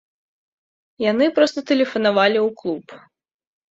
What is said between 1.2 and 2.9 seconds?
проста тэлефанавалі ў клуб.